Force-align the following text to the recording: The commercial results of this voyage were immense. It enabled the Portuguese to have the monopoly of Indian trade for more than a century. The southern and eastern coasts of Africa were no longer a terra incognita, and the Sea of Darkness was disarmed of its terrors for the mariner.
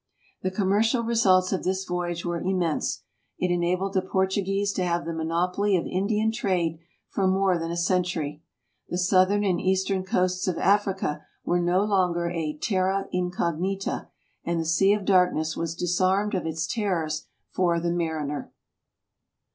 The 0.41 0.49
commercial 0.49 1.03
results 1.03 1.51
of 1.53 1.63
this 1.63 1.85
voyage 1.85 2.25
were 2.25 2.41
immense. 2.41 3.03
It 3.37 3.51
enabled 3.53 3.93
the 3.93 4.01
Portuguese 4.01 4.73
to 4.73 4.83
have 4.83 5.05
the 5.05 5.13
monopoly 5.13 5.77
of 5.77 5.85
Indian 5.85 6.31
trade 6.31 6.79
for 7.11 7.27
more 7.27 7.59
than 7.59 7.69
a 7.69 7.77
century. 7.77 8.41
The 8.89 8.97
southern 8.97 9.43
and 9.43 9.61
eastern 9.61 10.03
coasts 10.03 10.47
of 10.47 10.57
Africa 10.57 11.27
were 11.45 11.59
no 11.59 11.83
longer 11.83 12.31
a 12.31 12.57
terra 12.59 13.05
incognita, 13.11 14.07
and 14.43 14.59
the 14.59 14.65
Sea 14.65 14.93
of 14.93 15.05
Darkness 15.05 15.55
was 15.55 15.75
disarmed 15.75 16.33
of 16.33 16.47
its 16.47 16.65
terrors 16.65 17.27
for 17.51 17.79
the 17.79 17.91
mariner. 17.91 18.51